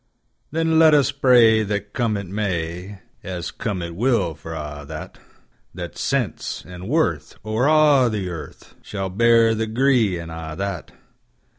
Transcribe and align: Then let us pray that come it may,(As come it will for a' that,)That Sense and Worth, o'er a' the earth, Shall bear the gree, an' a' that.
Then 0.49 0.79
let 0.79 0.95
us 0.95 1.11
pray 1.11 1.61
that 1.61 1.93
come 1.93 2.17
it 2.17 2.25
may,(As 2.25 3.51
come 3.51 3.83
it 3.83 3.95
will 3.95 4.33
for 4.33 4.53
a' 4.55 4.83
that,)That 4.87 5.95
Sense 5.95 6.65
and 6.67 6.89
Worth, 6.89 7.35
o'er 7.45 7.67
a' 7.67 8.09
the 8.09 8.27
earth, 8.27 8.73
Shall 8.81 9.11
bear 9.11 9.53
the 9.53 9.67
gree, 9.67 10.19
an' 10.19 10.31
a' 10.31 10.55
that. 10.57 10.89